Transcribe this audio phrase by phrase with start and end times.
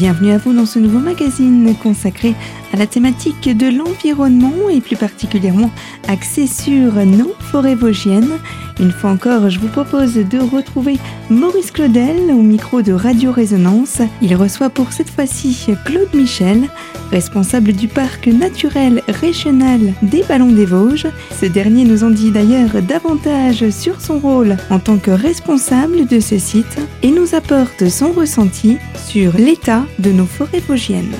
[0.00, 2.34] Bienvenue à vous dans ce nouveau magazine consacré
[2.72, 5.70] à la thématique de l'environnement et plus particulièrement
[6.08, 8.38] axé sur nos forêts vosgiennes.
[8.80, 14.00] Une fois encore, je vous propose de retrouver Maurice Claudel au micro de Radio Résonance.
[14.22, 16.68] Il reçoit pour cette fois-ci Claude Michel,
[17.10, 21.08] responsable du parc naturel régional des Ballons des Vosges.
[21.40, 26.20] Ce dernier nous en dit d'ailleurs davantage sur son rôle en tant que responsable de
[26.20, 31.14] ce site et nous apporte son ressenti sur l'état de nos forêts vosgiennes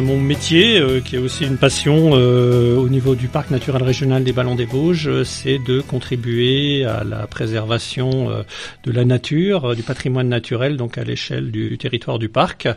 [0.00, 4.24] mon métier, euh, qui est aussi une passion euh, au niveau du parc naturel régional
[4.24, 8.30] des Ballons des Vosges, euh, c'est de contribuer à la préservation
[8.84, 12.68] de la nature, du patrimoine naturel, donc à l'échelle du, territoire du parc,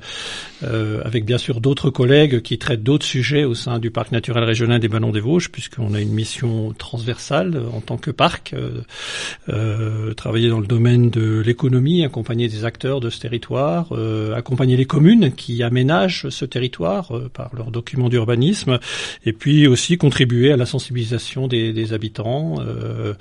[0.62, 4.80] avec bien sûr d'autres collègues qui traitent d'autres sujets au sein du parc naturel régional
[4.80, 8.56] des Ballons des Vosges, puisqu'on a une mission transversale en tant que parc,
[10.18, 13.92] travailler dans le domaine de l'économie, accompagner des acteurs de ce territoire,
[14.36, 18.80] accompagner les communes qui aménagent ce territoire euh, par leurs documents d'urbanisme,
[19.26, 23.14] et puis aussi contribuer à la sensibilisation des, habitants, euh,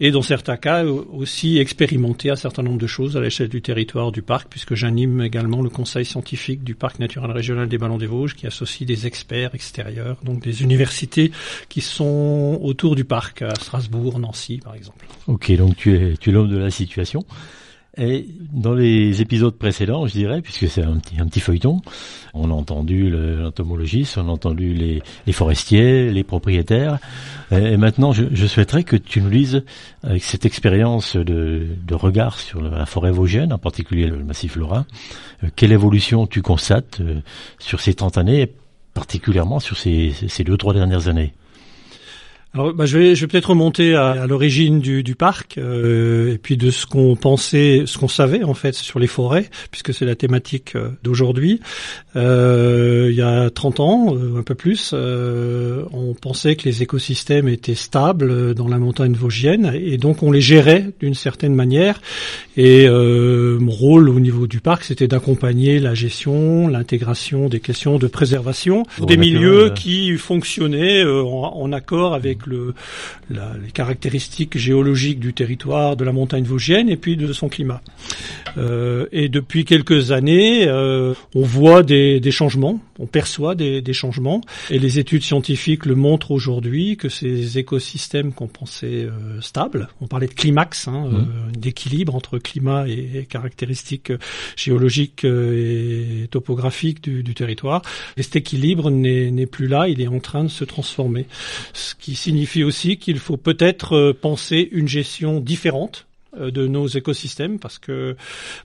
[0.00, 4.12] et dans certains cas aussi expérimenter un certain nombre de choses à l'échelle du territoire
[4.12, 8.06] du parc, puisque j'anime également le conseil scientifique du parc naturel régional des Ballons des
[8.06, 11.32] Vosges, qui associe des experts extérieurs, donc des universités
[11.68, 15.06] qui sont autour du parc, à Strasbourg, Nancy par exemple.
[15.26, 17.24] Ok, donc tu es, tu es l'homme de la situation.
[17.96, 21.80] Et dans les épisodes précédents, je dirais, puisque c'est un petit, un petit feuilleton,
[22.32, 26.98] on a entendu l'entomologiste, on a entendu les, forestiers, les propriétaires.
[27.52, 29.62] Et maintenant, je, souhaiterais que tu nous lises,
[30.02, 34.86] avec cette expérience de, de, regard sur la forêt vosgienne, en particulier le massif lorrain,
[35.44, 37.20] euh, quelle évolution tu constates euh,
[37.58, 38.52] sur ces 30 années, et
[38.92, 41.32] particulièrement sur ces, ces deux, trois dernières années?
[42.54, 46.34] Alors, bah, je vais, je vais peut-être remonter à, à l'origine du, du, parc euh,
[46.34, 49.92] et puis de ce qu'on pensait, ce qu'on savait en fait sur les forêts, puisque
[49.92, 51.60] c'est la thématique euh, d'aujourd'hui.
[52.16, 56.82] Euh, il y a 30 ans, euh, un peu plus, euh, on pensait que les
[56.82, 62.00] écosystèmes étaient stables dans la montagne vosgienne et donc on les gérait d'une certaine manière.
[62.56, 68.06] Et mon rôle au niveau du parc, c'était d'accompagner la gestion, l'intégration des questions de
[68.06, 72.74] préservation des milieux qui fonctionnaient en, en accord avec le,
[73.30, 77.80] les caractéristiques géologiques du territoire, de la montagne vosgienne et puis de son climat.
[78.56, 84.40] Euh, et depuis quelques années, euh, on voit des, changements, on perçoit des, des, changements,
[84.70, 90.06] et les études scientifiques le montrent aujourd'hui que ces écosystèmes qu'on pensait euh, stables, on
[90.06, 91.14] parlait de climax, hein, mmh.
[91.14, 94.12] euh, d'équilibre entre climat et, caractéristiques
[94.56, 97.82] géologiques et topographiques du, du territoire,
[98.16, 101.26] et cet équilibre n'est plus là, il est en train de se transformer,
[101.72, 106.86] ce qui signifie aussi qu'il faut peut-être euh, penser une gestion différente euh, de nos
[106.86, 108.16] écosystèmes parce que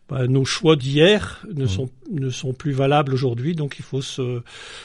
[0.08, 1.68] bah, nos choix d'hier ne, mmh.
[1.68, 4.42] sont, ne sont plus valables aujourd'hui, donc il faut se,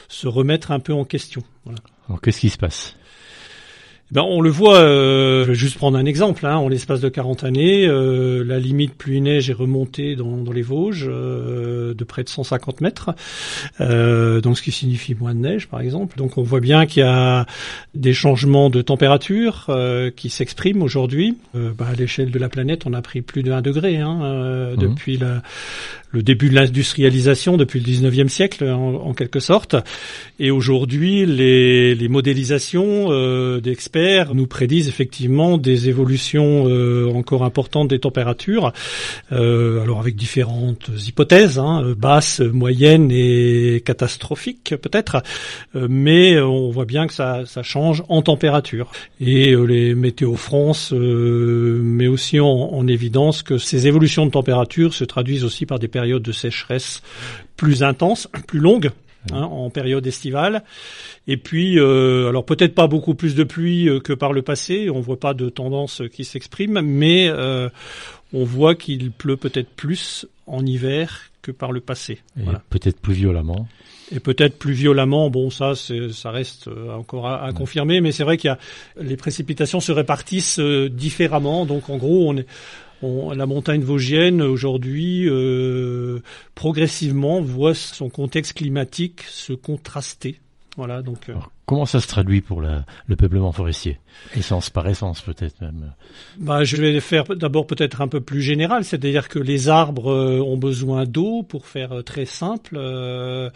[0.07, 1.43] se remettre un peu en question.
[1.63, 1.79] Voilà.
[2.07, 2.95] Alors qu'est-ce qui se passe?
[4.11, 7.09] Ben, on le voit, euh, je vais juste prendre un exemple, hein, en l'espace de
[7.09, 12.23] 40 années, euh, la limite pluie-neige est remontée dans, dans les Vosges euh, de près
[12.23, 13.15] de 150 mètres,
[13.81, 16.17] euh, donc ce qui signifie moins de neige par exemple.
[16.17, 17.47] Donc on voit bien qu'il y a
[17.95, 21.37] des changements de température euh, qui s'expriment aujourd'hui.
[21.55, 24.77] Ben, à l'échelle de la planète, on a pris plus de 1 degré hein, mmh.
[24.77, 25.41] depuis la,
[26.15, 29.75] le début de l'industrialisation depuis le 19e siècle en, quelque sorte.
[30.39, 33.59] Et aujourd'hui, les, les, modélisations euh,
[34.33, 38.73] nous prédisent effectivement des évolutions euh, encore importantes des températures,
[39.31, 45.23] euh, alors avec différentes hypothèses, hein, basses, moyennes et catastrophiques peut-être,
[45.75, 48.91] euh, mais on voit bien que ça, change en température.
[49.19, 55.03] Et les Météo France met aussi en, en évidence que ces évolutions de température se
[55.03, 57.01] traduisent aussi par des périodes de sécheresse
[57.55, 58.91] plus intense, plus longue,
[59.31, 60.63] hein, en période estivale.
[61.27, 64.89] Et puis, euh, alors peut-être pas beaucoup plus de pluie euh, que par le passé,
[64.89, 67.69] on voit pas de tendance qui s'exprime, mais euh,
[68.33, 72.19] on voit qu'il pleut peut-être plus en hiver que par le passé.
[72.69, 73.67] Peut-être plus violemment.
[74.11, 78.49] Et peut-être plus violemment, bon ça ça reste encore à, confirmer, mais c'est vrai qu'il
[78.49, 78.59] y a
[79.01, 82.45] les précipitations se répartissent différemment, donc en gros on est
[83.01, 86.19] la montagne vosgienne aujourd'hui euh,
[86.55, 90.39] progressivement voit son contexte climatique se contraster.
[90.77, 91.29] Voilà, donc.
[91.29, 93.97] Euh, Comment ça se traduit pour le peuplement forestier?
[94.35, 95.93] Essence par essence peut-être même.
[96.37, 100.39] Bah, je vais faire d'abord peut-être un peu plus général, c'est-à-dire que les arbres euh,
[100.41, 102.75] ont besoin d'eau pour faire euh, très simple.
[102.77, 103.49] Euh,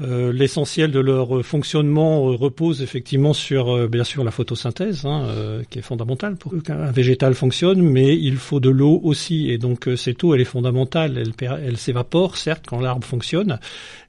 [0.00, 5.28] L'essentiel de leur fonctionnement repose effectivement sur bien sûr la photosynthèse, hein,
[5.70, 9.88] qui est fondamentale pour qu'un végétal fonctionne, mais il faut de l'eau aussi, et donc
[9.96, 11.22] cette eau elle est fondamentale.
[11.40, 13.60] Elle s'évapore certes quand l'arbre fonctionne,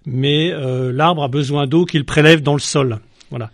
[0.06, 0.52] mais
[0.92, 3.00] l'arbre a besoin d'eau qu'il prélève dans le sol.
[3.34, 3.50] Voilà.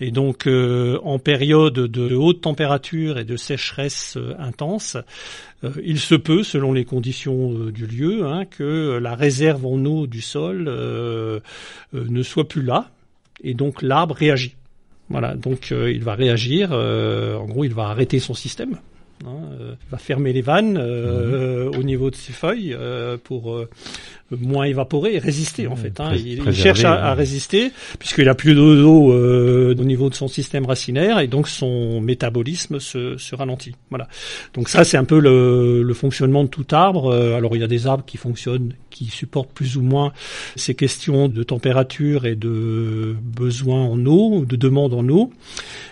[0.00, 4.96] Et donc, euh, en période de haute température et de sécheresse euh, intense,
[5.62, 10.06] euh, il se peut, selon les conditions du lieu, hein, que la réserve en eau
[10.06, 10.70] du sol
[11.92, 12.88] ne soit plus là,
[13.44, 14.54] et donc l'arbre réagit.
[15.10, 16.72] Voilà, donc il va réagir.
[16.72, 18.78] en gros, il va arrêter son système.
[19.26, 21.76] Hein, il va fermer les vannes mmh.
[21.78, 22.74] au niveau de ses feuilles
[23.24, 23.62] pour
[24.36, 26.00] moins évaporé et résister en fait.
[26.00, 26.12] Hein.
[26.14, 31.18] Il, cherche à, résister puisqu'il a plus d'eau euh, au niveau de son système racinaire
[31.18, 33.74] et donc son métabolisme se, se ralentit.
[33.90, 34.08] Voilà.
[34.54, 37.12] Donc ça c'est un peu le, le, fonctionnement de tout arbre.
[37.12, 40.12] Euh, alors il y a des arbres qui fonctionnent, qui supportent plus ou moins
[40.56, 45.32] ces questions de température et de besoin en eau, de demande en eau.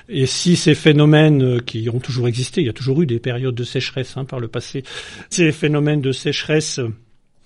[0.08, 3.54] Et si ces phénomènes qui ont toujours existé, il y a toujours eu des périodes
[3.54, 4.82] de sécheresse hein, par le passé,
[5.28, 6.80] ces phénomènes de sécheresse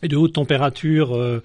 [0.02, 1.42] et de haute température euh,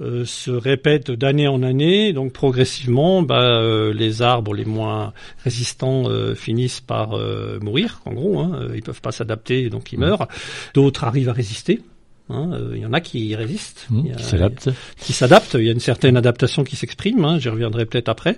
[0.00, 5.12] euh, se répètent d'année en année, donc progressivement, bah, euh, les arbres les moins
[5.44, 7.18] résistants finissent par
[7.60, 10.02] mourir, en gros, hein, ils peuvent pas s'adapter, donc ils mmh.
[10.02, 10.28] meurent.
[10.74, 11.80] D'autres arrivent à résister.
[12.30, 14.68] Hein, euh, il y en a qui résistent, mmh, qui s'adaptent.
[14.98, 15.54] Qui s'adaptent.
[15.54, 17.24] Il y a une certaine adaptation qui s'exprime.
[17.24, 18.36] Hein, J'y reviendrai peut-être après.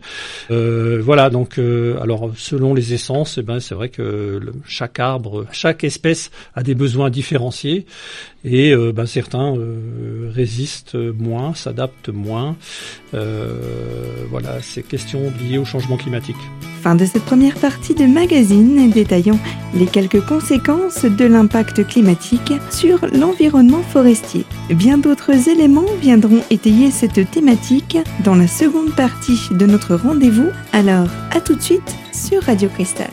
[0.53, 1.29] Euh, voilà.
[1.29, 6.31] Donc, euh, alors selon les essences, eh ben c'est vrai que chaque arbre, chaque espèce
[6.55, 7.87] a des besoins différenciés
[8.45, 9.55] et euh, ben, certains
[10.31, 12.57] résistent moins, s'adaptent moins.
[13.13, 16.37] voilà, c'est questions liées au changement climatique.
[16.83, 19.39] Fin de cette première partie de magazine détaillant
[19.75, 24.47] les quelques conséquences de l'impact climatique sur l'environnement forestier.
[24.71, 30.49] Bien d'autres éléments viendront étayer cette thématique dans la seconde partie de notre rendez-vous.
[30.73, 33.11] Alors, à tout de suite sur Radio Cristal.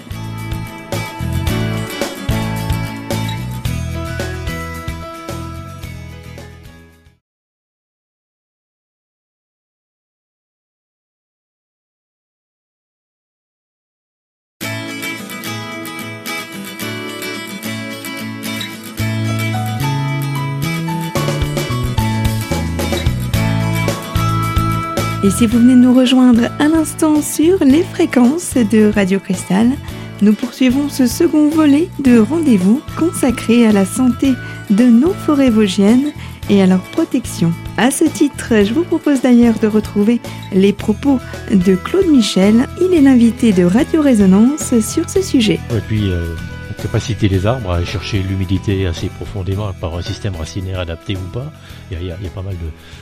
[25.28, 29.72] Et si vous venez nous rejoindre à l'instant sur les fréquences de Radio Cristal,
[30.22, 34.32] nous poursuivons ce second volet de rendez-vous consacré à la santé
[34.70, 36.14] de nos forêts vosgiennes
[36.50, 37.52] et à leur protection.
[37.76, 40.22] À ce titre, je vous propose d'ailleurs de retrouver
[40.54, 41.20] les propos
[41.52, 42.66] de Claude Michel.
[42.80, 45.60] Il est l'invité de Radio Résonance sur ce sujet.
[45.74, 46.36] Euh,
[46.82, 51.52] capacité des arbres à chercher l'humidité assez profondément par un système racinaire adapté ou pas.
[51.92, 52.56] Il y a, pas mal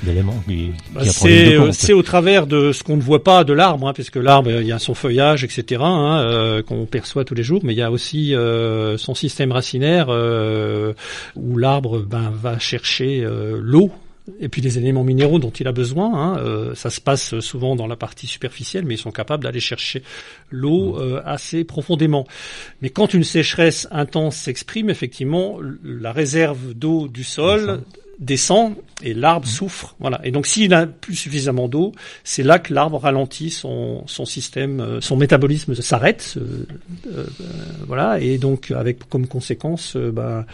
[0.04, 3.94] d'éléments qui, bah, C'est au travers de ce qu'on ne voit pas de l'arbre, hein,
[3.94, 7.62] puisque l'arbre, il y a son feuillage, etc., hein, euh, qu'on perçoit tous les jours,
[7.64, 10.94] mais il y a aussi euh, son système racinaire euh,
[11.36, 13.28] où l'arbre ben, va chercher
[13.60, 13.92] l'eau
[14.40, 16.14] et puis les éléments minéraux dont il a besoin.
[16.14, 19.60] Hein, euh, ça se passe souvent dans la partie superficielle, mais ils sont capables d'aller
[19.60, 20.04] chercher
[20.50, 22.26] l'eau euh, assez profondément.
[22.82, 27.84] Mais quand une sécheresse intense s'exprime, effectivement, la réserve d'eau du sol
[28.20, 29.50] descend et l'arbre mmh.
[29.50, 29.96] souffre.
[30.00, 30.22] Voilà.
[30.24, 31.92] Et donc s'il n'a plus suffisamment d'eau,
[32.24, 36.36] c'est là que l'arbre ralentit son, son système, euh, son métabolisme s'arrête.
[36.38, 36.66] Euh,
[37.08, 37.26] euh,
[37.88, 38.20] voilà.
[38.20, 40.46] Et donc avec comme conséquence bah,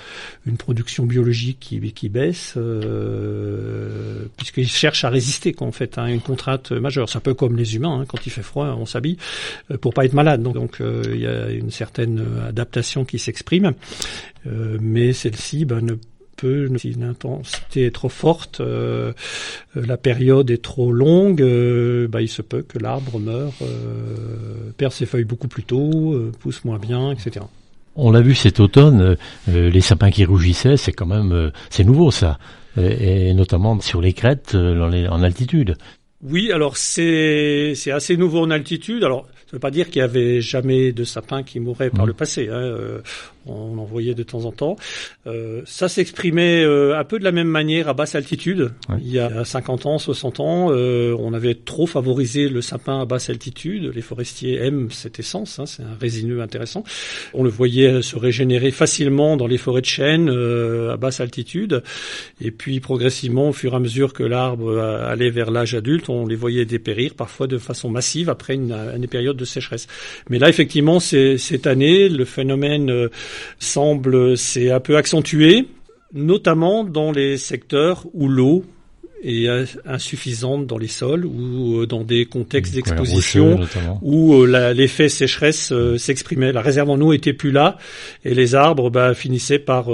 [0.46, 6.08] une production biologique qui, qui baisse, euh, puisqu'il cherche à résister en fait à hein,
[6.08, 7.10] une contrainte majeure.
[7.10, 9.18] C'est un peu comme les humains, hein, quand il fait froid, on s'habille
[9.82, 10.42] pour pas être malade.
[10.42, 13.74] Donc donc il y a une certaine adaptation qui s'exprime.
[14.46, 15.96] mais celle-ci bah, ne
[16.78, 19.14] si l'intensité est trop forte, euh,
[19.78, 23.54] euh, la période est trop longue, euh, bah, il se peut que l'arbre meure,
[24.78, 27.46] perd ses feuilles beaucoup plus tôt, pousse moins bien, etc.
[27.96, 29.18] On l'a vu cet automne,
[29.48, 32.40] les sapins qui rougissaient, c'est quand même, c'est nouveau ça,
[32.78, 35.76] et, notamment sur les crêtes en altitude.
[36.24, 39.04] Oui, alors c'est c'est assez nouveau en altitude.
[39.04, 42.06] Alors ça ne veut pas dire qu'il y avait jamais de sapins qui mouraient par
[42.06, 42.08] mmh.
[42.08, 42.50] le passé.
[42.50, 43.02] Hein
[43.46, 44.76] on en voyait de temps en temps.
[45.28, 48.72] Euh, ça s'exprimait euh, un peu de la même manière à basse altitude.
[49.00, 53.06] Il y a 50 ans, 60 ans, euh, on avait trop favorisé le sapin à
[53.06, 53.92] basse altitude.
[53.94, 56.84] Les forestiers aiment cette essence, hein, c'est un résineux intéressant.
[57.34, 61.84] On le voyait se régénérer facilement dans les forêts de chêne à basse altitude.
[62.40, 66.26] Et puis progressivement, au fur et à mesure que l'arbre allait vers l'âge adulte, on
[66.26, 69.88] les voyait dépérir parfois de façon massive après une, une période de sécheresse.
[70.30, 73.10] Mais là, effectivement, cette année, le phénomène euh,
[73.60, 75.68] semble s'est un peu accentué,
[76.14, 78.66] notamment dans les secteurs où l'eau
[79.24, 79.48] est
[79.86, 83.60] insuffisante dans les sols ou euh, dans des contextes d'exposition
[84.02, 86.52] où euh, l'effet sécheresse s'exprimait.
[86.52, 87.78] La réserve en eau était plus là
[88.26, 89.90] et les arbres bah, finissaient par,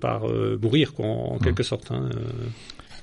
[0.00, 0.26] par
[0.62, 1.90] mourir quoi, en, quelque sorte.
[1.90, 2.08] Hein.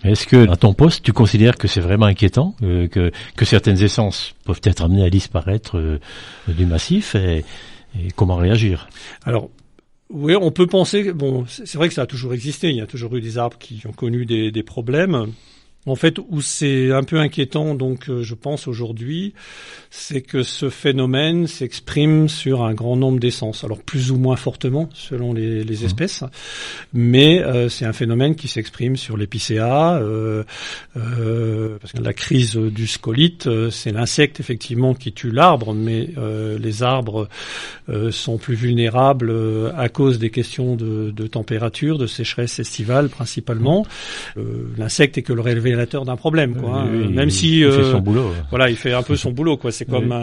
[0.04, 3.82] Est-ce que, à ton poste, tu considères que c'est vraiment inquiétant, euh, que, que certaines
[3.82, 6.00] essences peuvent être amenées à disparaître euh,
[6.50, 7.46] du massif et,
[8.16, 8.90] comment réagir?
[9.26, 9.50] Alors,
[10.10, 11.12] oui, on peut penser.
[11.12, 12.70] Bon, c'est vrai que ça a toujours existé.
[12.70, 15.34] Il y a toujours eu des arbres qui ont connu des, des problèmes.
[15.86, 19.34] En fait, où c'est un peu inquiétant, donc euh, je pense aujourd'hui,
[19.90, 24.90] c'est que ce phénomène s'exprime sur un grand nombre d'essences, alors plus ou moins fortement
[24.94, 25.86] selon les, les mmh.
[25.86, 26.24] espèces,
[26.94, 30.44] mais euh, c'est un phénomène qui s'exprime sur l'épicéa, euh,
[30.96, 36.10] euh, parce que la crise du scolite, euh, c'est l'insecte effectivement qui tue l'arbre, mais
[36.60, 37.28] les arbres
[38.12, 39.34] sont plus vulnérables
[39.76, 43.86] à cause des questions de, de température, de sécheresse estivale principalement.
[44.78, 46.82] L'insecte est que le relevé d'un problème, quoi.
[46.82, 46.86] Hein.
[46.88, 48.32] Même si il fait son boulot.
[48.50, 49.72] Voilà, il fait un peu son boulot, quoi.
[49.72, 50.14] C'est comme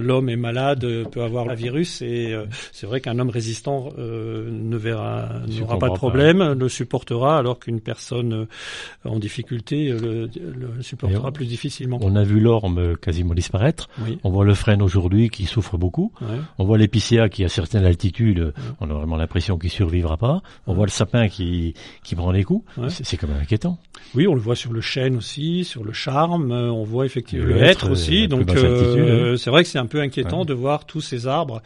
[0.00, 4.48] l'homme est malade, peut avoir la virus, et euh, c'est vrai qu'un homme résistant euh,
[4.50, 10.28] ne verra, n'aura pas de problème, le supportera, alors qu'une personne euh, en difficulté le,
[10.36, 11.98] le supportera plus difficilement.
[12.02, 13.88] On a vu l'orme quasiment disparaître.
[14.22, 16.12] On voit le frêne aujourd'hui qui souffre beaucoup.
[16.58, 20.42] On voit l'épicéa qui à certaines altitudes, on a vraiment l'impression qu'il survivra pas.
[20.66, 22.64] On voit le sapin qui qui prend les coups.
[22.88, 23.78] C'est quand même inquiétant.
[24.14, 26.52] Oui, on le voit sur le chêne aussi, sur le charme.
[26.52, 28.28] Euh, on voit effectivement le, hêtre aussi.
[28.28, 31.62] Donc euh, c'est vrai que c'est un peu inquiétant de voir tous ces arbres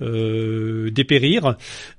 [0.00, 1.56] euh, dépérir,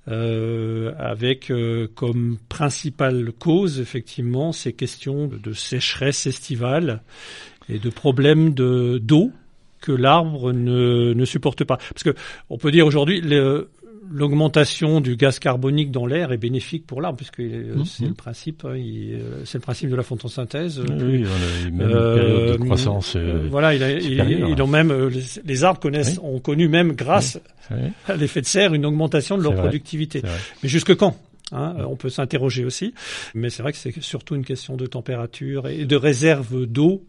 [0.07, 1.51] euh, avec
[1.95, 7.01] comme principale cause effectivement ces questions de sécheresse estivale
[7.69, 9.31] et de problèmes de d'eau
[9.81, 11.77] que l'arbre ne, ne supporte pas.
[11.77, 12.15] Parce que
[12.49, 13.21] on peut dire aujourd'hui,
[14.11, 17.85] l'augmentation du gaz carbonique dans l'air est bénéfique pour l'arbre, puisque euh, mmh.
[17.85, 20.79] c'est le principe, hein, euh, c'est le principe de la photosynthèse.
[20.79, 23.15] Oui, on a période de croissance.
[23.15, 24.93] Euh, voilà, il, a, il, ont même
[25.45, 27.39] les, arbres connaissent, ont connu même grâce
[28.07, 30.21] à l'effet de serre une augmentation de leur productivité.
[30.63, 31.15] Mais jusque quand
[31.51, 32.95] Hein, on peut s'interroger aussi,
[33.35, 37.05] mais c'est vrai que c'est surtout une question de température et de réserve d'eau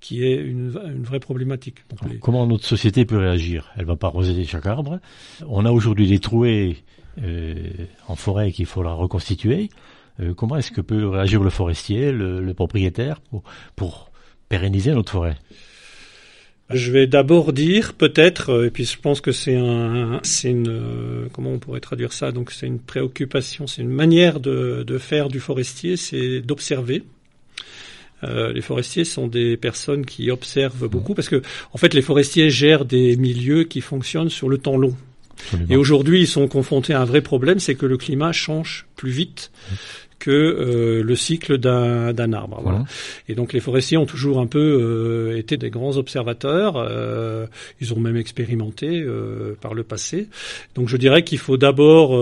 [0.00, 1.84] qui est une, vraie problématique.
[2.20, 3.70] Comment notre société peut réagir?
[3.76, 5.00] Elle va pas arroser chaque arbre.
[5.46, 6.76] On a aujourd'hui des trouées
[7.22, 7.54] euh,
[8.06, 9.70] en forêt qu'il faut la reconstituer.
[10.20, 13.42] Euh, comment est-ce que peut réagir le forestier, le, propriétaire, pour,
[13.74, 14.10] pour
[14.48, 15.36] pérenniser notre forêt?
[16.70, 21.28] Je vais d'abord dire peut-être, euh, et puis je pense que c'est un, c'est une,
[21.32, 22.30] comment on pourrait traduire ça?
[22.30, 27.04] Donc c'est une préoccupation, c'est une manière de, de faire du forestier, c'est d'observer,
[28.24, 32.50] euh, les forestiers sont des personnes qui observent beaucoup parce que, en fait, les forestiers
[32.50, 34.96] gèrent des milieux qui fonctionnent sur le temps long.
[35.70, 39.10] Et aujourd'hui, ils sont confrontés à un vrai problème, c'est que le climat change plus
[39.10, 39.52] vite
[40.28, 42.60] que euh, le cycle d'un arbre.
[42.62, 42.84] Voilà.
[43.30, 46.76] Et donc les forestiers ont toujours un peu euh, été des grands observateurs.
[46.76, 47.46] Euh,
[47.80, 49.06] ils ont même expérimenté
[49.62, 50.28] par le passé.
[50.74, 52.12] Donc je dirais qu'il faut d'abord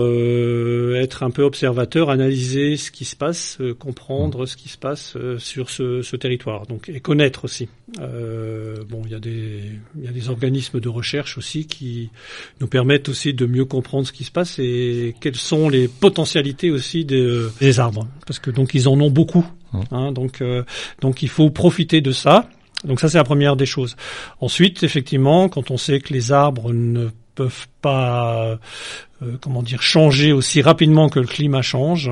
[0.95, 5.69] être un peu observateur, analyser ce qui se passe, comprendre ce qui se passe sur
[5.69, 6.65] ce, ce, territoire.
[6.65, 7.67] Donc et connaître aussi.
[7.97, 12.09] Bon, il y a des il y a des organismes de recherche aussi qui
[12.59, 16.69] nous permettent aussi de mieux comprendre ce qui se passe et quelles sont les potentialités
[16.69, 19.45] aussi des, des arbres parce que donc ils en ont beaucoup.
[19.73, 19.79] Mmh.
[19.91, 20.63] Hein, donc euh,
[21.01, 22.49] donc il faut profiter de ça.
[22.83, 23.95] Donc ça c'est la première des choses.
[24.39, 28.59] Ensuite, effectivement, quand on sait que les arbres ne peuvent pas
[29.21, 32.11] euh, comment dire changer aussi rapidement que le climat change,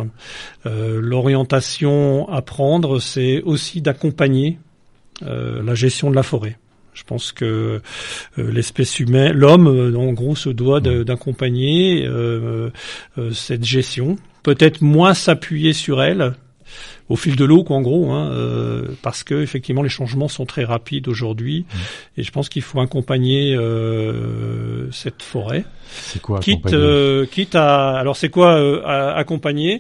[0.66, 4.58] euh, l'orientation à prendre, c'est aussi d'accompagner
[5.22, 6.58] la gestion de la forêt.
[6.94, 7.82] Je pense que
[8.38, 12.10] l'espèce humaine, l'homme, en gros, se doit d'accompagner
[13.32, 16.36] cette gestion peut-être moins s'appuyer sur elle
[17.10, 20.46] au fil de l'eau, quoi, en gros, hein, euh, parce que effectivement les changements sont
[20.46, 21.78] très rapides aujourd'hui, mmh.
[22.18, 25.66] et je pense qu'il faut accompagner euh, cette forêt.
[25.92, 28.82] C'est quoi quitte, euh, quitte à, alors c'est quoi euh,
[29.16, 29.80] accompagner?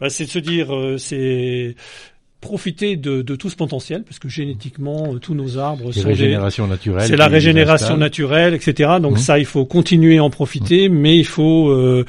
[0.00, 1.76] Bah, C'est de se dire, euh, c'est
[2.42, 6.66] profiter de, de, tout ce potentiel, parce que génétiquement, euh, tous nos arbres sont régénération
[6.66, 7.06] naturelle.
[7.06, 8.98] C'est la régénération naturelle, etc.
[9.00, 9.18] Donc mmh.
[9.18, 10.94] ça, il faut continuer à en profiter, mmh.
[10.94, 12.04] mais il faut euh,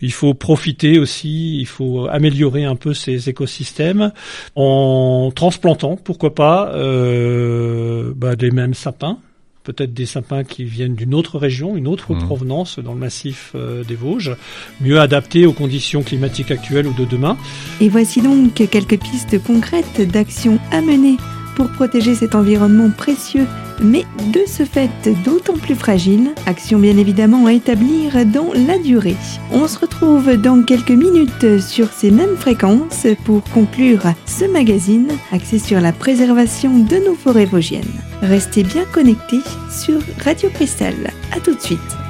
[0.00, 4.12] il faut profiter aussi, il faut améliorer un peu ces écosystèmes
[4.54, 9.18] en transplantant, pourquoi pas, euh, bah, des mêmes sapins
[9.62, 12.24] peut-être des sapins qui viennent d'une autre région, une autre mmh.
[12.26, 14.36] provenance dans le massif euh, des Vosges,
[14.80, 17.36] mieux adaptés aux conditions climatiques actuelles ou de demain.
[17.80, 21.16] Et voici donc quelques pistes concrètes d'actions à mener
[21.56, 23.46] pour protéger cet environnement précieux,
[23.82, 24.90] mais de ce fait
[25.24, 26.30] d'autant plus fragile.
[26.46, 29.16] Action bien évidemment à établir dans la durée.
[29.50, 35.58] On se retrouve dans quelques minutes sur ces mêmes fréquences pour conclure ce magazine axé
[35.58, 37.82] sur la préservation de nos forêts vosgiennes.
[38.22, 39.40] Restez bien connectés
[39.70, 40.94] sur Radio Cristal.
[41.34, 42.01] A tout de suite.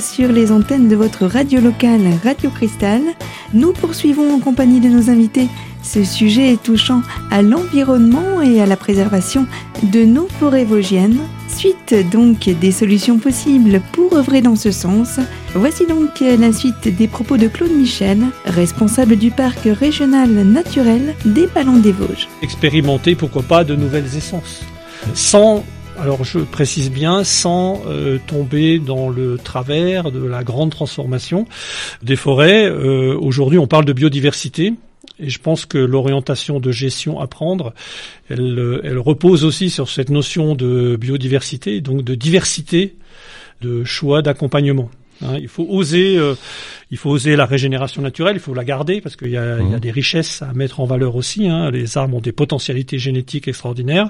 [0.00, 3.00] Sur les antennes de votre radio locale Radio Cristal,
[3.54, 5.48] nous poursuivons en compagnie de nos invités
[5.82, 7.00] ce sujet touchant
[7.30, 9.46] à l'environnement et à la préservation
[9.82, 11.18] de nos forêts vosgiennes.
[11.48, 15.18] Suite donc des solutions possibles pour œuvrer dans ce sens.
[15.54, 21.46] Voici donc la suite des propos de Claude Michel, responsable du parc régional naturel des
[21.46, 22.28] Ballons des Vosges.
[22.42, 24.62] Expérimenter, pourquoi pas, de nouvelles essences.
[25.14, 25.64] Sans
[26.02, 31.46] alors je précise bien, sans euh, tomber dans le travers de la grande transformation
[32.02, 32.68] des forêts.
[32.68, 34.74] Euh, Aujourd'hui, on parle de biodiversité.
[35.20, 37.72] Et je pense que l'orientation de gestion à prendre,
[38.28, 42.96] elle, euh, elle repose aussi sur cette notion de biodiversité, donc de diversité
[43.60, 44.90] de choix d'accompagnement.
[45.24, 46.34] Hein, il faut oser, euh,
[46.90, 48.36] il faut oser la régénération naturelle.
[48.36, 50.84] Il faut la garder parce qu'il y, a, y a des richesses à mettre en
[50.84, 51.48] valeur aussi.
[51.48, 51.70] Hein.
[51.70, 54.08] Les arbres ont des potentialités génétiques extraordinaires.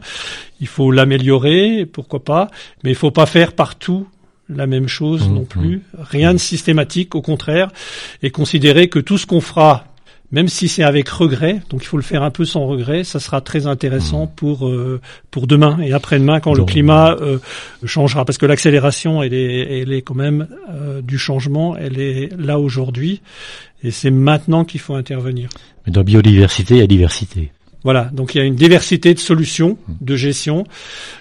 [0.60, 2.50] Il faut l'améliorer, pourquoi pas.
[2.84, 4.06] Mais il faut pas faire partout
[4.48, 5.82] la même chose Mmh, non plus.
[5.98, 7.70] Rien de systématique, au contraire,
[8.22, 9.91] et considérer que tout ce qu'on fera
[10.32, 13.20] même si c'est avec regret, donc il faut le faire un peu sans regret, ça
[13.20, 17.38] sera très intéressant pour euh, pour demain et après-demain quand le climat euh,
[17.84, 22.30] changera, parce que l'accélération elle est elle est quand même euh, du changement, elle est
[22.38, 23.20] là aujourd'hui
[23.84, 25.50] et c'est maintenant qu'il faut intervenir.
[25.86, 27.52] Mais dans biodiversité, il y a diversité.
[27.84, 30.64] Voilà, donc il y a une diversité de solutions de gestion,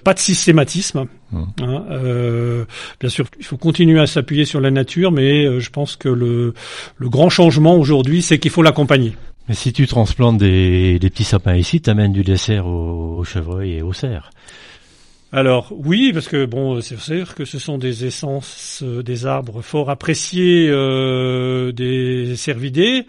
[0.03, 1.05] pas de systématisme.
[1.33, 1.47] Hein,
[1.89, 2.65] euh,
[2.99, 6.09] bien sûr, il faut continuer à s'appuyer sur la nature, mais euh, je pense que
[6.09, 6.53] le,
[6.97, 9.15] le grand changement aujourd'hui, c'est qu'il faut l'accompagner.
[9.47, 13.23] Mais si tu transplantes des, des petits sapins ici, tu amènes du dessert aux, aux
[13.23, 14.29] chevreuils et aux cerfs.
[15.33, 19.61] Alors oui, parce que bon, c'est sûr que ce sont des essences, euh, des arbres
[19.61, 23.05] fort appréciés euh, des cervidés.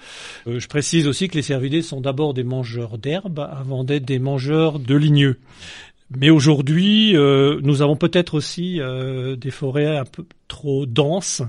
[0.46, 4.20] Euh, je précise aussi que les cervidés sont d'abord des mangeurs d'herbes avant d'être des
[4.20, 5.38] mangeurs de ligneux.
[6.16, 11.42] Mais aujourd'hui, euh, nous avons peut-être aussi euh, des forêts un peu trop denses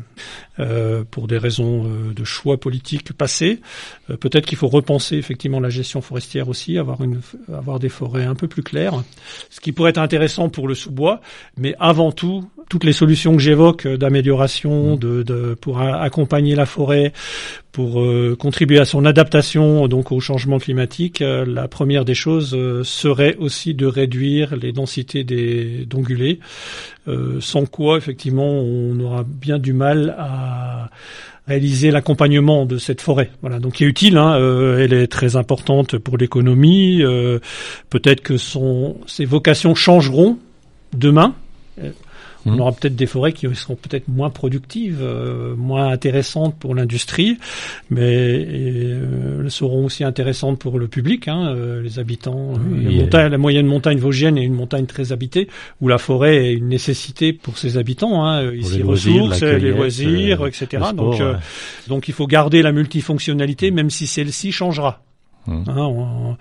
[0.59, 3.59] euh, pour des raisons de choix politiques passés.
[4.07, 7.19] Peut-être qu'il faut repenser effectivement la gestion forestière aussi, avoir une,
[7.51, 9.03] avoir des forêts un peu plus claires,
[9.49, 11.19] ce qui pourrait être intéressant pour le sous-bois.
[11.57, 16.65] Mais avant tout, toutes les solutions que j'évoque euh, d'amélioration, de, de, pour accompagner la
[16.65, 17.13] forêt,
[17.71, 22.53] pour euh, contribuer à son adaptation donc au changement climatique, euh, la première des choses
[22.53, 26.39] euh, serait aussi de réduire les densités des d'ongulés,
[27.41, 30.89] sans quoi effectivement on aura bien du mal à
[31.47, 33.29] réaliser l'accompagnement de cette forêt.
[33.41, 34.17] Voilà, donc qui est utile.
[34.17, 37.01] Hein, euh, elle est très importante pour l'économie.
[37.01, 37.39] euh,
[37.89, 40.37] Peut-être que son ses vocations changeront
[40.93, 41.35] demain.
[42.45, 46.75] Euh, On aura peut-être des forêts qui seront peut-être moins productives, euh, moins intéressantes pour
[46.75, 47.37] l'industrie,
[47.89, 48.05] mais
[48.47, 52.53] euh, elles seront aussi intéressantes pour le public, hein, euh, les habitants.
[52.53, 55.47] euh, Oui, la, et- montagne, la moyenne montagne vosgienne est une montagne très habitée,
[55.81, 58.25] où la forêt est une nécessité pour ses habitants.
[58.25, 60.67] Hein, loisirs, ressources, les loisirs, euh, etc.
[60.73, 61.39] le sport, donc, euh, ouais.
[61.87, 65.01] donc il faut garder la multifonctionnalité, même si celle-ci changera.
[65.47, 66.37] Hein, on-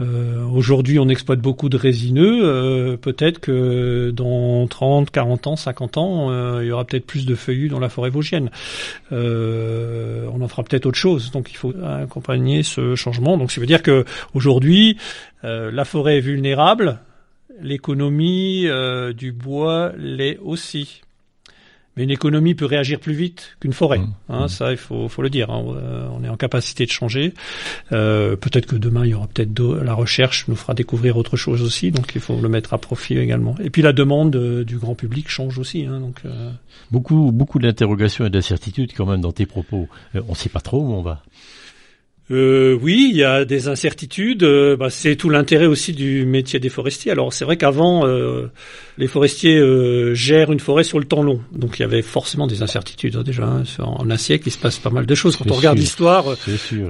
[0.00, 2.40] euh, Aujourd'hui, on exploite beaucoup de résineux.
[2.44, 7.26] euh, peut-être que dans 30, 40 ans, 50 ans, euh, il y aura peut-être plus
[7.26, 8.50] de feuillus dans la forêt vosgienne.
[9.12, 11.30] Euh, on en fera peut-être autre chose.
[11.30, 13.36] Donc, il faut accompagner ce changement.
[13.36, 14.96] Donc, ça veut dire que aujourd'hui,
[15.44, 16.98] euh, la forêt est vulnérable.
[17.60, 21.02] L'économie euh, du bois l'est aussi.
[21.98, 23.98] Mais une économie peut réagir plus vite qu'une forêt.
[23.98, 24.14] Mmh.
[24.28, 25.50] Hein, ça, il faut, faut le dire.
[25.50, 25.64] hein.
[25.76, 27.34] Euh, On est en capacité de changer.
[27.90, 31.60] Euh, peut-être que demain, il y aura peut-être la recherche nous fera découvrir autre chose
[31.60, 31.90] aussi.
[31.90, 33.56] Donc, il faut le mettre à profit également.
[33.60, 35.86] Et puis, la demande euh, du grand public change aussi.
[35.86, 36.52] Hein, donc, euh,
[36.92, 39.88] Beaucoup, beaucoup d'interrogations et d'incertitudes quand même dans tes propos.
[40.14, 41.24] On ne sait pas trop où on va.
[42.30, 44.42] Euh, oui, il y a des incertitudes.
[44.42, 47.10] Euh, bah, c'est tout l'intérêt aussi du métier des forestiers.
[47.10, 48.50] Alors c'est vrai qu'avant, euh,
[48.98, 52.46] les forestiers euh, gèrent une forêt sur le temps long, donc il y avait forcément
[52.46, 53.44] des incertitudes hein, déjà.
[53.44, 53.62] Hein.
[53.78, 55.36] En un siècle, il se passe pas mal de choses.
[55.36, 56.36] Quand on regarde l'histoire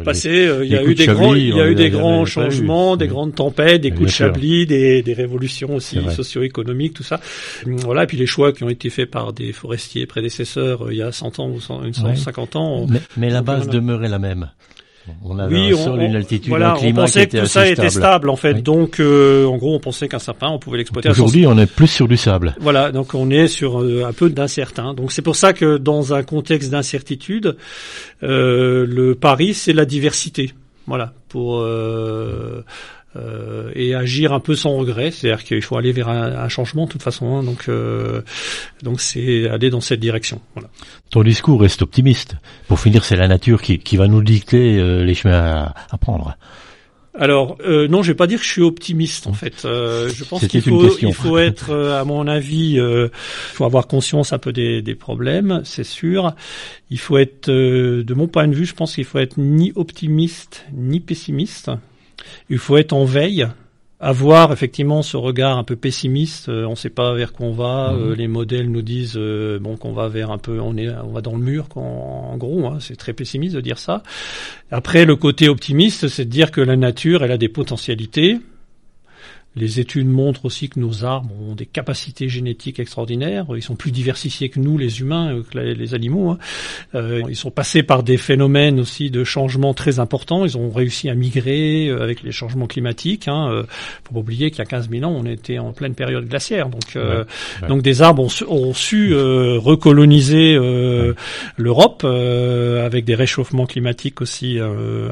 [0.05, 3.07] passée, il y a eu des grands, il y a eu des grands changements, des
[3.07, 7.21] grandes tempêtes, des coups de chablis, des, des révolutions aussi socio-économiques, tout ça.
[7.65, 11.03] Voilà, et puis les choix qui ont été faits par des forestiers prédécesseurs il y
[11.03, 12.87] a 100 ans ou 150 ans.
[12.89, 14.51] Mais, mais la base demeurait la même.
[15.25, 17.69] On avait oui, un sol, une altitude, voilà, un climat on pensait que tout ça
[17.69, 18.55] était stable en fait.
[18.55, 21.09] Donc, euh, en gros, on pensait qu'un sapin, on pouvait l'exploiter.
[21.09, 22.55] Aujourd'hui, on est plus sur du sable.
[22.61, 24.95] Voilà, donc on est sur euh, un peu d'incertain.
[24.95, 27.57] Donc c'est pour ça que dans un contexte d'incertitude,
[28.23, 30.53] euh, le pari, c'est la diversité.
[30.87, 32.65] Voilà, pour euh,
[33.17, 35.11] euh, et agir un peu sans regret.
[35.11, 37.37] C'est-à-dire qu'il faut aller vers un, changement de toute façon.
[37.37, 38.23] Hein, donc, euh,
[38.83, 40.41] donc c'est aller dans cette direction.
[40.55, 40.68] Voilà.
[41.11, 42.37] Ton discours reste optimiste.
[42.67, 45.99] Pour finir, c'est la nature qui, qui va nous dicter euh, les chemins à, à
[45.99, 46.37] prendre.
[47.15, 49.65] Alors euh, non, je vais pas dire que je suis optimiste en fait.
[49.65, 54.33] Euh, je pense qu'il faut, il faut être, à mon avis, il faut avoir conscience
[54.33, 56.35] un peu des, des problèmes, c'est sûr.
[56.91, 60.65] Il faut être, de mon point de vue, je pense qu'il faut être ni optimiste
[60.73, 61.73] ni pessimiste.
[62.51, 63.49] Il faut être en veille,
[64.01, 66.49] avoir effectivement ce regard un peu pessimiste.
[66.49, 67.93] Euh, on ne sait pas vers quoi on va.
[67.93, 68.01] Mhm.
[68.01, 71.11] Euh, les modèles nous disent euh, bon qu'on va vers un peu, on est, on
[71.11, 71.67] va dans le mur.
[71.75, 74.03] en gros, hein, c'est très pessimiste de dire ça.
[74.71, 78.39] Après, le côté optimiste, c'est de dire que la nature, elle a des potentialités.
[79.59, 83.47] Les études montrent aussi que nos arbres ont des capacités génétiques extraordinaires.
[83.57, 86.31] Ils sont plus diversifiés que nous, les humains, euh, que les animaux.
[86.31, 86.39] Hein.
[86.95, 90.45] Euh, ils sont passés par des phénomènes aussi de changements très importants.
[90.45, 93.27] Ils ont réussi à migrer euh, avec les changements climatiques.
[93.27, 93.65] Hein.
[94.05, 96.69] Faut pas oublier qu'il y a 15 000 ans, on était en pleine période glaciaire.
[96.69, 96.97] Donc,
[97.69, 100.57] donc des arbres ont, ont su recoloniser
[101.57, 104.59] l'Europe avec des réchauffements climatiques aussi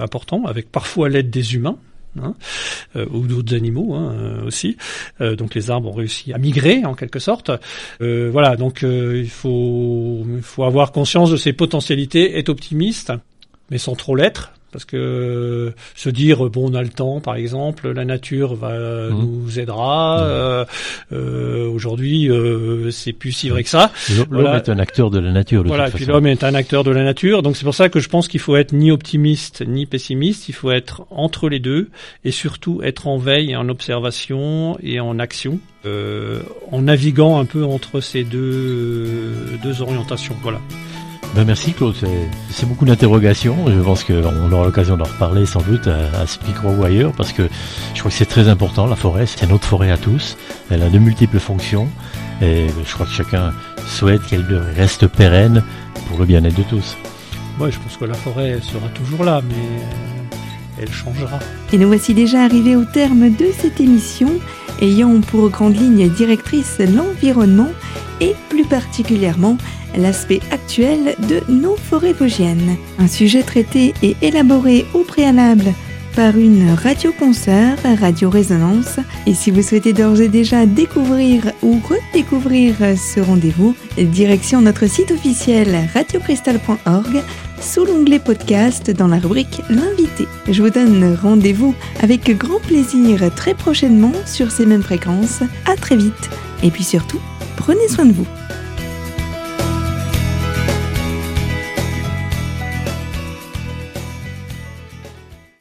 [0.00, 1.78] importants, avec parfois l'aide des humains.
[2.22, 2.35] Hein,
[2.96, 4.76] euh, ou d'autres animaux hein, euh, aussi.
[5.20, 7.50] Euh, donc les arbres ont réussi à migrer en quelque sorte.
[8.00, 13.12] voilà, donc il faut, il faut avoir conscience de ses potentialités, être optimiste,
[13.70, 17.90] mais sans trop l'être, parce que se dire bon on a le temps par exemple
[17.92, 19.14] la nature va mmh.
[19.14, 20.24] nous aidera mmh.
[20.24, 20.64] euh,
[21.12, 23.90] euh, aujourd'hui euh, c'est plus si vrai que ça.
[24.28, 26.84] L'homme est un acteur de la nature de voilà toute puis l'homme est un acteur
[26.84, 27.42] de la nature.
[27.42, 30.50] Donc c'est pour ça que je pense qu'il faut être ni optimiste ni pessimiste.
[30.50, 31.88] Il faut être entre les deux
[32.26, 37.46] et surtout être en veille et en observation et en action euh, en naviguant un
[37.46, 39.08] peu entre ces deux
[39.62, 40.36] deux orientations.
[40.42, 40.60] Voilà
[41.34, 41.94] ben merci Claude,
[42.50, 43.56] c'est beaucoup d'interrogations.
[43.68, 47.32] Je pense qu'on aura l'occasion d'en reparler sans doute à, à Spicro ou ailleurs parce
[47.32, 47.48] que
[47.94, 48.86] je crois que c'est très important.
[48.86, 50.36] La forêt, c'est notre forêt à tous.
[50.70, 51.88] Elle a de multiples fonctions
[52.40, 53.52] et je crois que chacun
[53.86, 55.62] souhaite qu'elle reste pérenne
[56.08, 56.96] pour le bien-être de tous.
[57.58, 59.54] Moi, je pense que la forêt sera toujours là, mais
[60.78, 61.38] elle changera.
[61.72, 64.28] Et nous voici déjà arrivés au terme de cette émission,
[64.80, 67.70] ayant pour grande ligne directrice l'environnement
[68.20, 69.58] et plus particulièrement
[69.96, 72.76] l'aspect actuel de nos forêts vosgiennes.
[72.98, 75.72] Un sujet traité et élaboré au préalable
[76.16, 78.98] par une radioconcert, Radio Résonance.
[79.26, 85.11] Et si vous souhaitez d'ores et déjà découvrir ou redécouvrir ce rendez-vous, direction notre site
[85.11, 87.22] officiel radiocristal.org
[87.61, 90.26] sous l'onglet podcast dans la rubrique L'invité.
[90.48, 95.42] Je vous donne rendez-vous avec grand plaisir très prochainement sur ces mêmes fréquences.
[95.66, 96.31] À très vite.
[96.62, 97.20] Et puis surtout,
[97.57, 98.26] prenez soin de vous.